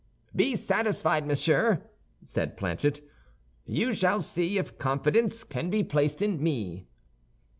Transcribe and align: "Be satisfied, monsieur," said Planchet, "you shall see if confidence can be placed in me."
"Be 0.35 0.55
satisfied, 0.55 1.27
monsieur," 1.27 1.83
said 2.25 2.57
Planchet, 2.57 3.01
"you 3.67 3.93
shall 3.93 4.19
see 4.19 4.57
if 4.57 4.79
confidence 4.79 5.43
can 5.43 5.69
be 5.69 5.83
placed 5.83 6.23
in 6.23 6.41
me." 6.41 6.87